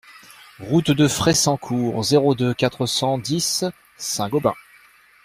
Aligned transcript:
Route 0.59 0.89
de 0.89 1.07
Fressancourt, 1.07 2.03
zéro 2.03 2.33
deux, 2.33 2.55
quatre 2.55 2.87
cent 2.87 3.19
dix 3.19 3.63
Saint-Gobain 3.97 4.55